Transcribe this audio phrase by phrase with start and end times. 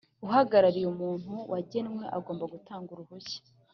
[0.25, 3.39] uhagarariye umuntu wagenwe agomba gutanga uruhushya